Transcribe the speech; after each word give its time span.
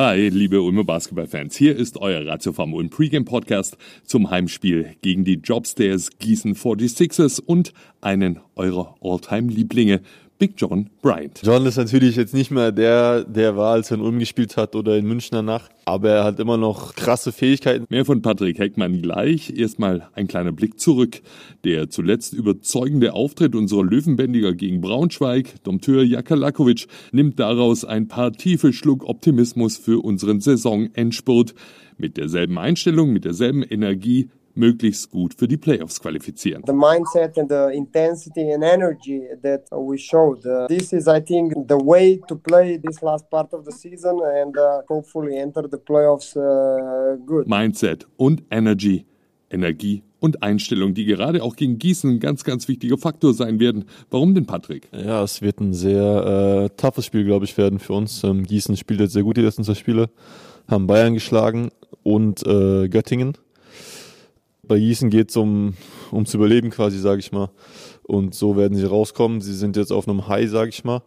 Hi, 0.00 0.28
liebe 0.28 0.62
Ulmer 0.62 0.84
Basketballfans. 0.84 1.56
Hier 1.56 1.74
ist 1.74 1.98
euer 1.98 2.24
Ratio 2.24 2.52
vom 2.52 2.72
Ulm 2.72 2.88
Pregame 2.88 3.24
Podcast 3.24 3.76
zum 4.04 4.30
Heimspiel 4.30 4.94
gegen 5.02 5.24
die 5.24 5.40
Jobstairs 5.42 6.10
Gießen 6.20 6.54
46ers 6.54 7.40
und 7.40 7.72
einen 8.00 8.38
eurer 8.54 8.94
Alltime 9.00 9.50
Lieblinge, 9.50 10.02
Big 10.38 10.54
John 10.56 10.88
Bryant. 11.02 11.40
John 11.42 11.66
ist 11.66 11.76
natürlich 11.76 12.14
jetzt 12.14 12.32
nicht 12.32 12.52
mehr 12.52 12.70
der, 12.70 13.24
der 13.24 13.56
war, 13.56 13.72
als 13.72 13.90
er 13.90 13.96
in 13.96 14.02
Ulm 14.02 14.20
gespielt 14.20 14.56
hat 14.56 14.76
oder 14.76 14.96
in 14.96 15.04
Münchner 15.04 15.42
Nacht, 15.42 15.72
aber 15.84 16.10
er 16.10 16.24
hat 16.24 16.38
immer 16.38 16.56
noch 16.56 16.94
krasse 16.94 17.32
Fähigkeiten. 17.32 17.86
Mehr 17.88 18.04
von 18.04 18.22
Patrick 18.22 18.58
Heckmann 18.58 19.02
gleich. 19.02 19.52
Erstmal 19.56 20.08
ein 20.14 20.28
kleiner 20.28 20.52
Blick 20.52 20.78
zurück. 20.78 21.22
Der 21.64 21.90
zuletzt 21.90 22.34
überzeugende 22.34 23.14
Auftritt 23.14 23.56
unserer 23.56 23.82
Löwenbändiger 23.82 24.54
gegen 24.54 24.80
Braunschweig, 24.80 25.62
Domteur 25.64 26.04
Jakalakovic, 26.04 26.86
nimmt 27.10 27.40
daraus 27.40 27.84
ein 27.84 28.06
paar 28.06 28.32
tiefe 28.32 28.72
Schluck 28.72 29.08
Optimismus 29.08 29.76
für 29.76 30.04
unseren 30.04 30.40
Saisonendspurt. 30.40 31.54
Mit 31.96 32.16
derselben 32.16 32.58
Einstellung, 32.58 33.12
mit 33.12 33.24
derselben 33.24 33.64
Energie 33.64 34.30
möglichst 34.58 35.10
gut 35.10 35.34
für 35.34 35.48
die 35.48 35.56
Playoffs 35.56 36.00
qualifizieren. 36.00 36.62
The 36.66 36.72
mindset 36.72 37.38
and 37.38 37.48
the 37.48 37.74
intensity 37.74 38.52
and 38.52 38.62
energy 38.62 39.22
that 39.42 39.70
we 39.70 39.96
showed. 39.96 40.44
Uh, 40.44 40.66
this 40.66 40.92
is, 40.92 41.06
I 41.06 41.20
think, 41.20 41.54
the 41.68 41.76
way 41.76 42.20
to 42.28 42.36
play 42.36 42.78
this 42.78 43.00
last 43.00 43.30
part 43.30 43.54
of 43.54 43.64
the 43.64 43.72
season 43.72 44.20
and 44.42 44.56
uh, 44.56 44.82
hopefully 44.88 45.38
enter 45.38 45.62
the 45.62 45.78
playoffs 45.78 46.36
uh, 46.36 47.16
good. 47.24 47.46
Mindset 47.48 48.06
und 48.16 48.42
Energy. 48.50 49.06
Energie 49.50 50.02
und 50.20 50.42
Einstellung, 50.42 50.94
die 50.94 51.04
gerade 51.04 51.42
auch 51.42 51.56
gegen 51.56 51.78
Gießen 51.78 52.10
ein 52.10 52.20
ganz, 52.20 52.44
ganz 52.44 52.68
wichtiger 52.68 52.98
Faktor 52.98 53.34
sein 53.34 53.60
werden. 53.60 53.84
Warum 54.10 54.34
denn, 54.34 54.46
Patrick? 54.46 54.88
Ja, 54.92 55.22
es 55.22 55.42
wird 55.42 55.60
ein 55.60 55.72
sehr 55.72 56.68
äh, 56.70 56.76
toughes 56.76 57.06
Spiel, 57.06 57.24
glaube 57.24 57.44
ich, 57.44 57.56
werden 57.56 57.78
für 57.78 57.94
uns. 57.94 58.24
Ähm, 58.24 58.44
Gießen 58.44 58.76
spielt 58.76 59.00
jetzt 59.00 59.12
sehr 59.12 59.22
gut 59.22 59.36
die 59.36 59.42
letzten 59.42 59.64
zwei 59.64 59.74
Spiele, 59.74 60.10
haben 60.68 60.86
Bayern 60.86 61.14
geschlagen 61.14 61.70
und 62.02 62.44
äh, 62.46 62.88
Göttingen 62.88 63.34
bei 64.68 64.78
Gießen 64.78 65.10
geht 65.10 65.30
es 65.30 65.36
um, 65.36 65.74
ums 66.12 66.34
Überleben 66.34 66.70
quasi, 66.70 66.98
sage 66.98 67.20
ich 67.20 67.32
mal. 67.32 67.50
Und 68.02 68.34
so 68.34 68.56
werden 68.56 68.76
sie 68.76 68.84
rauskommen. 68.84 69.40
Sie 69.40 69.54
sind 69.54 69.76
jetzt 69.76 69.92
auf 69.92 70.08
einem 70.08 70.28
High, 70.28 70.48
sage 70.48 70.70
ich 70.70 70.84
mal. 70.84 71.02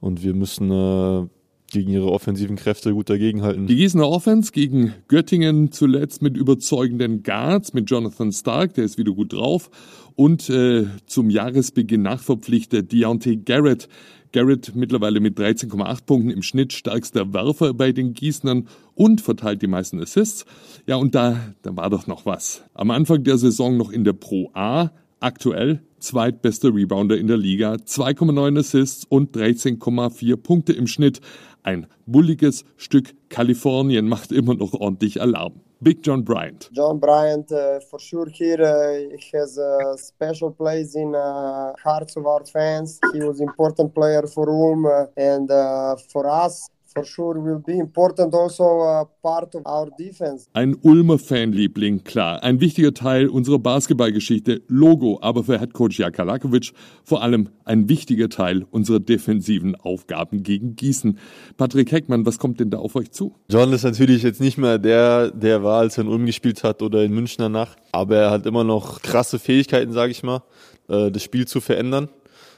Und 0.00 0.22
wir 0.22 0.34
müssen 0.34 0.70
äh, 0.70 1.26
gegen 1.70 1.90
ihre 1.90 2.10
offensiven 2.10 2.56
Kräfte 2.56 2.92
gut 2.92 3.08
dagegenhalten. 3.10 3.66
Die 3.66 3.76
Gießener 3.76 4.08
Offense 4.08 4.52
gegen 4.52 4.94
Göttingen 5.08 5.72
zuletzt 5.72 6.22
mit 6.22 6.36
überzeugenden 6.36 7.22
Guards, 7.22 7.72
mit 7.72 7.90
Jonathan 7.90 8.32
Stark, 8.32 8.74
der 8.74 8.84
ist 8.84 8.98
wieder 8.98 9.12
gut 9.12 9.32
drauf. 9.32 9.70
Und 10.16 10.50
äh, 10.50 10.86
zum 11.06 11.30
Jahresbeginn 11.30 12.02
nachverpflichtet 12.02 12.92
Deontay 12.92 13.36
Garrett, 13.36 13.88
Garrett 14.32 14.72
mittlerweile 14.74 15.20
mit 15.20 15.38
13,8 15.38 16.04
Punkten 16.04 16.30
im 16.30 16.42
Schnitt 16.42 16.72
stärkster 16.72 17.32
Werfer 17.32 17.74
bei 17.74 17.92
den 17.92 18.12
Gießnern 18.12 18.68
und 18.94 19.20
verteilt 19.20 19.62
die 19.62 19.66
meisten 19.66 20.00
Assists. 20.00 20.44
Ja, 20.86 20.96
und 20.96 21.14
da, 21.14 21.54
da 21.62 21.76
war 21.76 21.90
doch 21.90 22.06
noch 22.06 22.26
was. 22.26 22.62
Am 22.74 22.90
Anfang 22.90 23.24
der 23.24 23.38
Saison 23.38 23.76
noch 23.76 23.90
in 23.90 24.04
der 24.04 24.12
Pro 24.12 24.50
A, 24.54 24.90
aktuell 25.20 25.82
zweitbester 26.00 26.74
Rebounder 26.74 27.16
in 27.16 27.26
der 27.26 27.36
Liga, 27.36 27.74
2,9 27.74 28.58
Assists 28.58 29.04
und 29.04 29.36
13,4 29.36 30.36
Punkte 30.36 30.72
im 30.72 30.86
Schnitt. 30.86 31.20
Ein 31.62 31.86
bulliges 32.06 32.64
Stück 32.76 33.14
Kalifornien 33.28 34.08
macht 34.08 34.32
immer 34.32 34.54
noch 34.54 34.74
ordentlich 34.74 35.20
Alarm. 35.20 35.60
Big 35.82 36.06
John 36.06 36.24
Bryant. 36.24 36.68
John 36.72 37.00
Bryant, 37.00 37.50
uh, 37.50 37.80
for 37.80 37.98
sure, 37.98 38.28
here 38.30 38.60
uh, 38.60 39.16
has 39.32 39.56
a 39.56 39.96
special 39.96 40.50
place 40.50 40.94
in 40.94 41.14
uh, 41.14 41.72
hearts 41.82 42.16
of 42.16 42.26
our 42.26 42.44
fans. 42.44 43.00
He 43.14 43.22
was 43.22 43.40
important 43.40 43.94
player 43.94 44.26
for 44.26 44.48
Ulm 44.50 44.86
and 45.16 45.50
uh, 45.50 45.96
for 46.12 46.28
us 46.28 46.68
for 46.92 47.04
sure 47.04 47.40
will 47.42 47.58
be 47.58 47.78
important 47.78 48.34
also 48.34 48.82
uh, 48.82 49.04
part 49.22 49.54
of 49.54 49.64
our 49.66 49.90
defense. 49.98 50.48
Ein 50.52 50.76
Ulmer 50.82 51.18
Fanliebling, 51.18 52.04
klar. 52.04 52.42
Ein 52.42 52.60
wichtiger 52.60 52.92
Teil 52.92 53.28
unserer 53.28 53.58
Basketballgeschichte, 53.58 54.62
Logo, 54.66 55.18
aber 55.22 55.44
für 55.44 55.58
Head 55.58 55.72
Coach 55.72 55.98
Jakalakovic 55.98 56.72
vor 57.04 57.22
allem 57.22 57.50
ein 57.64 57.88
wichtiger 57.88 58.28
Teil 58.28 58.66
unserer 58.70 59.00
defensiven 59.00 59.76
Aufgaben 59.76 60.42
gegen 60.42 60.74
Gießen. 60.74 61.18
Patrick 61.56 61.92
Heckmann, 61.92 62.26
was 62.26 62.38
kommt 62.38 62.60
denn 62.60 62.70
da 62.70 62.78
auf 62.78 62.96
euch 62.96 63.12
zu? 63.12 63.34
John 63.48 63.72
ist 63.72 63.84
natürlich 63.84 64.22
jetzt 64.22 64.40
nicht 64.40 64.58
mehr 64.58 64.78
der, 64.78 65.30
der 65.30 65.62
war, 65.62 65.80
als 65.80 65.98
er 65.98 66.04
in 66.04 66.10
Ulm 66.10 66.26
gespielt 66.26 66.64
hat 66.64 66.82
oder 66.82 67.04
in 67.04 67.12
Münchner 67.12 67.48
Nacht, 67.48 67.78
aber 67.92 68.16
er 68.16 68.30
hat 68.30 68.46
immer 68.46 68.64
noch 68.64 69.02
krasse 69.02 69.38
Fähigkeiten, 69.38 69.92
sage 69.92 70.10
ich 70.10 70.22
mal, 70.22 70.42
äh, 70.88 71.10
das 71.10 71.22
Spiel 71.22 71.46
zu 71.46 71.60
verändern. 71.60 72.08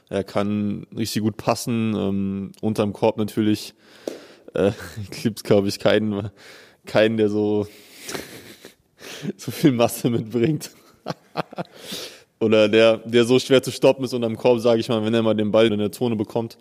Er 0.09 0.25
kann 0.25 0.87
richtig 0.95 1.23
gut 1.23 1.37
passen, 1.39 1.95
ähm, 1.97 2.53
unterm 2.61 2.93
Korb 2.93 3.17
natürlich 3.17 3.75
äh, 4.55 4.73
gibt 5.23 5.45
glaube 5.45 5.69
ich, 5.69 5.79
keinen, 5.79 6.31
keinen, 6.87 7.17
der 7.17 7.29
so, 7.29 7.67
so 9.37 9.51
viel 9.51 9.73
Masse 9.73 10.11
mitbringt. 10.11 10.71
Oder 12.41 12.69
der, 12.69 12.99
der 12.99 13.25
so 13.25 13.39
schwer 13.39 13.63
zu 13.63 13.71
stoppen 13.71 14.05
ist 14.05 14.15
und 14.15 14.25
am 14.25 14.37
Korb, 14.37 14.59
sage 14.61 14.81
ich 14.81 14.89
mal, 14.89 15.05
wenn 15.05 15.15
er 15.15 15.23
mal 15.23 15.35
den 15.35 15.53
Ball 15.53 15.73
in 15.73 15.79
der 15.79 15.93
Zone 15.93 16.17
bekommt. 16.17 16.59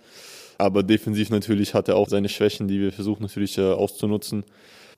Aber 0.58 0.84
defensiv 0.84 1.32
natürlich 1.32 1.74
hat 1.74 1.88
er 1.88 1.96
auch 1.96 2.08
seine 2.08 2.30
Schwächen, 2.30 2.68
die 2.68 2.80
wir 2.80 2.92
versuchen 2.92 3.24
natürlich 3.24 3.58
äh, 3.58 3.72
auszunutzen. 3.72 4.44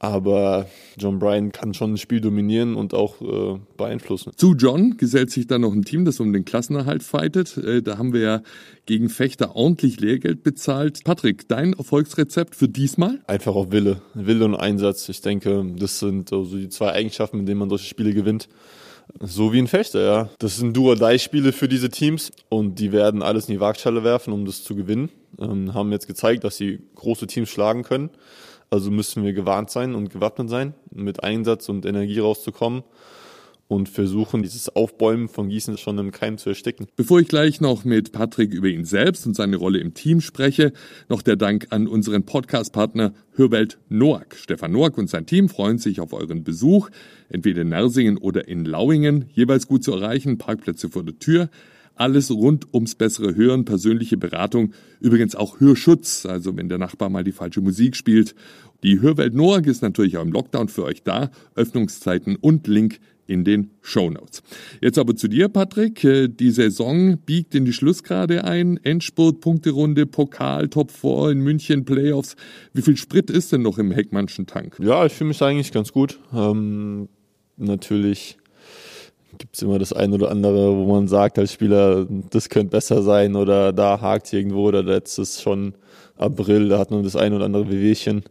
Aber 0.03 0.67
John 0.97 1.17
Bryan 1.17 1.53
kann 1.53 1.73
schon 1.73 1.93
ein 1.93 1.97
Spiel 1.97 2.19
dominieren 2.19 2.75
und 2.75 2.93
auch 2.93 3.21
äh, 3.21 3.57
beeinflussen. 3.77 4.33
Zu 4.35 4.53
John 4.53 4.97
gesellt 4.97 5.31
sich 5.31 5.47
dann 5.47 5.61
noch 5.61 5.71
ein 5.71 5.83
Team, 5.83 6.03
das 6.03 6.19
um 6.19 6.33
den 6.33 6.43
Klassenerhalt 6.43 7.03
fightet. 7.03 7.55
Äh, 7.55 7.81
da 7.81 7.97
haben 7.97 8.11
wir 8.11 8.19
ja 8.19 8.41
gegen 8.85 9.07
Fechter 9.07 9.55
ordentlich 9.55 10.01
Lehrgeld 10.01 10.43
bezahlt. 10.43 11.05
Patrick, 11.05 11.47
dein 11.47 11.71
Erfolgsrezept 11.71 12.53
für 12.53 12.67
diesmal? 12.67 13.21
Einfach 13.27 13.55
auf 13.55 13.71
Wille. 13.71 14.01
Wille 14.13 14.43
und 14.43 14.55
Einsatz. 14.55 15.07
Ich 15.07 15.21
denke, 15.21 15.65
das 15.77 15.99
sind 15.99 16.33
also 16.33 16.57
die 16.57 16.67
zwei 16.67 16.91
Eigenschaften, 16.91 17.37
mit 17.37 17.47
denen 17.47 17.59
man 17.59 17.69
solche 17.69 17.87
Spiele 17.87 18.13
gewinnt. 18.13 18.49
So 19.21 19.53
wie 19.53 19.59
ein 19.59 19.67
Fechter, 19.67 20.03
ja. 20.03 20.29
Das 20.39 20.57
sind 20.57 20.75
Duo-Dei-Spiele 20.75 21.53
für 21.53 21.69
diese 21.69 21.87
Teams 21.87 22.31
und 22.49 22.77
die 22.77 22.91
werden 22.91 23.21
alles 23.21 23.47
in 23.47 23.53
die 23.53 23.61
Waagschale 23.61 24.03
werfen, 24.03 24.33
um 24.33 24.43
das 24.43 24.65
zu 24.65 24.75
gewinnen. 24.75 25.11
Ähm, 25.39 25.73
haben 25.73 25.93
jetzt 25.93 26.07
gezeigt, 26.07 26.43
dass 26.43 26.57
sie 26.57 26.81
große 26.95 27.25
Teams 27.27 27.47
schlagen 27.47 27.83
können. 27.83 28.09
Also 28.73 28.89
müssen 28.89 29.23
wir 29.23 29.33
gewarnt 29.33 29.69
sein 29.69 29.93
und 29.93 30.09
gewappnet 30.09 30.49
sein, 30.49 30.73
mit 30.91 31.23
Einsatz 31.23 31.69
und 31.69 31.85
Energie 31.85 32.17
rauszukommen 32.17 32.81
und 33.67 33.87
versuchen, 33.87 34.41
dieses 34.41 34.75
Aufbäumen 34.75 35.27
von 35.27 35.49
Gießen 35.49 35.77
schon 35.77 35.99
im 35.99 36.09
Keim 36.09 36.39
zu 36.39 36.49
ersticken. 36.49 36.87
Bevor 36.95 37.19
ich 37.19 37.27
gleich 37.27 37.61
noch 37.61 37.85
mit 37.85 38.13
Patrick 38.13 38.51
über 38.51 38.69
ihn 38.69 38.83
selbst 38.83 39.27
und 39.27 39.35
seine 39.35 39.57
Rolle 39.57 39.77
im 39.77 39.93
Team 39.93 40.21
spreche, 40.21 40.73
noch 41.07 41.21
der 41.21 41.35
Dank 41.35 41.67
an 41.69 41.87
unseren 41.87 42.25
Podcast-Partner 42.25 43.13
Hörwelt 43.35 43.77
Noack. 43.89 44.33
Stefan 44.35 44.71
Noack 44.71 44.97
und 44.97 45.07
sein 45.07 45.27
Team 45.27 45.49
freuen 45.49 45.77
sich 45.77 45.99
auf 45.99 46.11
euren 46.11 46.43
Besuch, 46.43 46.89
entweder 47.29 47.61
in 47.61 47.69
Nersingen 47.69 48.17
oder 48.17 48.47
in 48.47 48.65
Lauingen, 48.65 49.29
jeweils 49.35 49.67
gut 49.67 49.83
zu 49.83 49.91
erreichen, 49.91 50.39
Parkplätze 50.39 50.89
vor 50.89 51.03
der 51.03 51.19
Tür. 51.19 51.51
Alles 51.95 52.31
rund 52.31 52.73
ums 52.73 52.95
bessere 52.95 53.35
Hören, 53.35 53.65
persönliche 53.65 54.17
Beratung, 54.17 54.73
übrigens 54.99 55.35
auch 55.35 55.59
Hörschutz, 55.59 56.25
also 56.25 56.55
wenn 56.57 56.69
der 56.69 56.79
Nachbar 56.79 57.09
mal 57.09 57.23
die 57.23 57.31
falsche 57.31 57.61
Musik 57.61 57.95
spielt. 57.95 58.35
Die 58.83 58.99
Hörwelt 58.99 59.33
Noack 59.33 59.67
ist 59.67 59.81
natürlich 59.81 60.17
auch 60.17 60.23
im 60.23 60.31
Lockdown 60.31 60.67
für 60.67 60.83
euch 60.83 61.03
da. 61.03 61.31
Öffnungszeiten 61.55 62.35
und 62.35 62.67
Link 62.67 62.99
in 63.27 63.43
den 63.43 63.71
Show 63.81 64.09
Notes. 64.09 64.43
Jetzt 64.81 64.97
aber 64.97 65.15
zu 65.15 65.27
dir, 65.27 65.47
Patrick. 65.47 66.03
Äh, 66.03 66.27
die 66.27 66.51
Saison 66.51 67.17
biegt 67.17 67.55
in 67.55 67.65
die 67.65 67.73
Schlussgrade 67.73 68.43
ein. 68.43 68.77
Endspurt, 68.83 69.39
Punkterunde, 69.39 70.05
Pokal, 70.05 70.67
Top 70.69 70.91
4 70.91 71.31
in 71.31 71.39
München, 71.39 71.85
Playoffs. 71.85 72.35
Wie 72.73 72.81
viel 72.81 72.97
Sprit 72.97 73.29
ist 73.29 73.51
denn 73.51 73.61
noch 73.61 73.77
im 73.77 73.91
Heckmannschen 73.91 74.45
Tank? 74.45 74.77
Ja, 74.79 75.05
ich 75.05 75.13
fühle 75.13 75.29
mich 75.29 75.41
eigentlich 75.41 75.71
ganz 75.71 75.91
gut. 75.91 76.19
Ähm, 76.33 77.07
natürlich 77.57 78.37
gibt 79.37 79.55
es 79.55 79.61
immer 79.61 79.79
das 79.79 79.93
eine 79.93 80.15
oder 80.15 80.31
andere, 80.31 80.75
wo 80.75 80.85
man 80.93 81.07
sagt 81.07 81.39
als 81.39 81.53
Spieler, 81.53 82.07
das 82.29 82.49
könnte 82.49 82.71
besser 82.71 83.01
sein 83.01 83.35
oder 83.35 83.73
da 83.73 83.99
hakt 84.01 84.31
irgendwo 84.33 84.67
oder 84.67 84.83
jetzt 84.83 85.17
ist 85.17 85.41
schon 85.41 85.73
April, 86.17 86.69
da 86.69 86.79
hat 86.79 86.91
man 86.91 87.03
das 87.03 87.15
eine 87.15 87.35
oder 87.35 87.45
andere 87.45 87.69
Wehwehchen. 87.69 88.23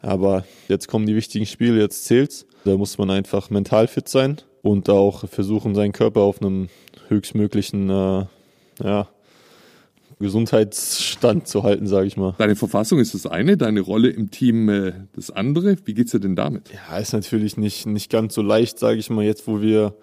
Aber 0.00 0.44
jetzt 0.68 0.88
kommen 0.88 1.06
die 1.06 1.16
wichtigen 1.16 1.46
Spiele, 1.46 1.80
jetzt 1.80 2.04
zählt's. 2.04 2.46
Da 2.64 2.76
muss 2.76 2.98
man 2.98 3.10
einfach 3.10 3.50
mental 3.50 3.88
fit 3.88 4.08
sein 4.08 4.38
und 4.62 4.88
auch 4.88 5.28
versuchen, 5.28 5.74
seinen 5.74 5.92
Körper 5.92 6.20
auf 6.20 6.40
einem 6.40 6.68
höchstmöglichen 7.08 7.90
äh, 7.90 8.24
ja, 8.82 9.08
Gesundheitsstand 10.18 11.48
zu 11.48 11.62
halten, 11.62 11.86
sage 11.86 12.06
ich 12.06 12.16
mal. 12.16 12.34
Deine 12.38 12.56
Verfassung 12.56 12.98
ist 12.98 13.14
das 13.14 13.26
eine, 13.26 13.56
deine 13.56 13.80
Rolle 13.80 14.08
im 14.08 14.30
Team 14.30 14.68
äh, 14.68 14.92
das 15.14 15.30
andere. 15.30 15.76
Wie 15.84 15.94
geht's 15.94 16.12
dir 16.12 16.20
denn 16.20 16.36
damit? 16.36 16.70
Ja, 16.72 16.98
ist 16.98 17.12
natürlich 17.12 17.56
nicht, 17.56 17.86
nicht 17.86 18.10
ganz 18.10 18.34
so 18.34 18.42
leicht, 18.42 18.78
sage 18.78 18.98
ich 18.98 19.10
mal, 19.10 19.24
jetzt 19.24 19.46
wo 19.46 19.60
wir 19.60 19.94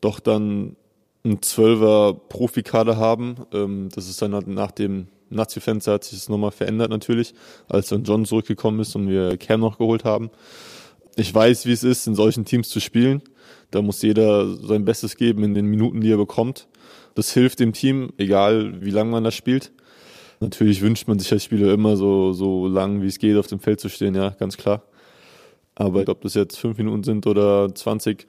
doch 0.00 0.20
dann 0.20 0.76
einen 1.24 1.42
Zwölfer 1.42 2.14
Profikader 2.14 2.96
haben. 2.96 3.36
Ähm, 3.52 3.88
das 3.94 4.08
ist 4.08 4.20
dann 4.20 4.30
nach 4.46 4.70
dem 4.70 5.08
Nazi-Fenster 5.30 5.92
hat 5.92 6.04
sich 6.04 6.18
das 6.18 6.28
nochmal 6.28 6.52
verändert 6.52 6.90
natürlich, 6.90 7.34
als 7.68 7.88
dann 7.88 8.04
John 8.04 8.24
zurückgekommen 8.24 8.80
ist 8.80 8.94
und 8.94 9.08
wir 9.08 9.36
Cam 9.36 9.60
noch 9.60 9.78
geholt 9.78 10.04
haben. 10.04 10.30
Ich 11.16 11.34
weiß, 11.34 11.66
wie 11.66 11.72
es 11.72 11.84
ist, 11.84 12.06
in 12.06 12.14
solchen 12.14 12.44
Teams 12.44 12.68
zu 12.68 12.80
spielen. 12.80 13.22
Da 13.70 13.82
muss 13.82 14.02
jeder 14.02 14.54
sein 14.56 14.84
Bestes 14.84 15.16
geben 15.16 15.42
in 15.44 15.54
den 15.54 15.66
Minuten, 15.66 16.00
die 16.00 16.10
er 16.10 16.16
bekommt. 16.16 16.68
Das 17.14 17.32
hilft 17.32 17.60
dem 17.60 17.72
Team, 17.72 18.12
egal 18.18 18.84
wie 18.84 18.90
lange 18.90 19.10
man 19.10 19.24
das 19.24 19.34
spielt. 19.34 19.72
Natürlich 20.40 20.82
wünscht 20.82 21.08
man 21.08 21.18
sich 21.18 21.32
als 21.32 21.44
Spieler 21.44 21.72
immer 21.72 21.96
so, 21.96 22.32
so 22.32 22.66
lang 22.66 23.02
wie 23.02 23.06
es 23.06 23.18
geht 23.18 23.36
auf 23.36 23.46
dem 23.46 23.60
Feld 23.60 23.80
zu 23.80 23.88
stehen, 23.88 24.14
ja, 24.14 24.30
ganz 24.30 24.56
klar. 24.56 24.82
Aber 25.76 26.04
ob 26.06 26.20
das 26.22 26.34
jetzt 26.34 26.58
fünf 26.58 26.78
Minuten 26.78 27.02
sind 27.02 27.26
oder 27.26 27.72
20, 27.74 28.26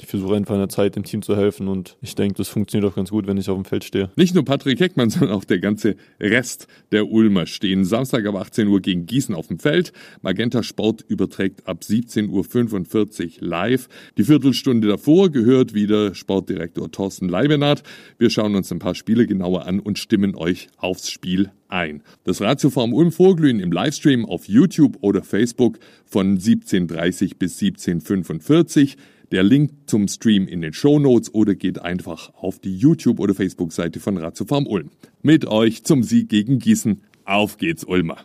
ich 0.00 0.06
versuche 0.06 0.34
einfach 0.34 0.54
in 0.54 0.60
der 0.60 0.68
Zeit 0.68 0.96
dem 0.96 1.04
Team 1.04 1.22
zu 1.22 1.36
helfen 1.36 1.68
und 1.68 1.96
ich 2.02 2.14
denke, 2.16 2.34
das 2.34 2.48
funktioniert 2.48 2.90
auch 2.90 2.96
ganz 2.96 3.10
gut, 3.10 3.26
wenn 3.26 3.36
ich 3.36 3.48
auf 3.48 3.56
dem 3.56 3.64
Feld 3.64 3.84
stehe. 3.84 4.10
Nicht 4.16 4.34
nur 4.34 4.44
Patrick 4.44 4.80
Heckmann, 4.80 5.10
sondern 5.10 5.36
auch 5.36 5.44
der 5.44 5.60
ganze 5.60 5.96
Rest 6.18 6.66
der 6.90 7.08
Ulmer 7.08 7.46
stehen 7.46 7.84
Samstag 7.84 8.26
ab 8.26 8.34
18 8.34 8.66
Uhr 8.66 8.80
gegen 8.80 9.06
Gießen 9.06 9.34
auf 9.34 9.46
dem 9.46 9.58
Feld. 9.58 9.92
Magenta 10.20 10.62
Sport 10.62 11.04
überträgt 11.06 11.66
ab 11.68 11.82
17.45 11.82 13.40
Uhr 13.40 13.48
live. 13.48 13.88
Die 14.18 14.24
Viertelstunde 14.24 14.88
davor 14.88 15.30
gehört 15.30 15.74
wieder 15.74 16.14
Sportdirektor 16.14 16.90
Thorsten 16.90 17.28
Leibenhardt. 17.28 17.82
Wir 18.18 18.30
schauen 18.30 18.56
uns 18.56 18.72
ein 18.72 18.80
paar 18.80 18.96
Spiele 18.96 19.26
genauer 19.26 19.66
an 19.66 19.78
und 19.78 19.98
stimmen 19.98 20.34
euch 20.34 20.68
aufs 20.76 21.10
Spiel 21.10 21.50
ein. 21.68 22.02
Das 22.24 22.40
Ratiofarm 22.40 22.92
Ulm 22.92 23.12
Vorglühen 23.12 23.60
im 23.60 23.72
Livestream 23.72 24.24
auf 24.26 24.48
YouTube 24.48 24.98
oder 25.00 25.22
Facebook 25.22 25.78
von 26.04 26.38
17.30 26.38 27.36
bis 27.38 27.58
17.45 27.60 28.96
der 29.32 29.42
Link 29.42 29.72
zum 29.86 30.08
Stream 30.08 30.46
in 30.46 30.60
den 30.60 30.72
Show 30.72 30.98
Notes 30.98 31.32
oder 31.34 31.54
geht 31.54 31.80
einfach 31.80 32.32
auf 32.34 32.58
die 32.58 32.76
YouTube- 32.76 33.20
oder 33.20 33.34
Facebook-Seite 33.34 34.00
von 34.00 34.16
Ratiofarm 34.16 34.66
Ulm. 34.66 34.90
Mit 35.22 35.46
euch 35.46 35.84
zum 35.84 36.02
Sieg 36.02 36.28
gegen 36.28 36.58
Gießen. 36.58 37.02
Auf 37.24 37.56
geht's, 37.56 37.84
Ulmer! 37.84 38.18